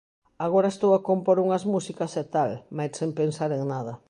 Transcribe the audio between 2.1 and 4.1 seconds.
e tal, mais sen pensar en nada.